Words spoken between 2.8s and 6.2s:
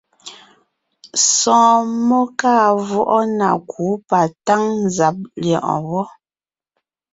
vwɔʼɔ na kǔ patáŋ nzàb lyɛ̌ʼɔɔn wɔ́.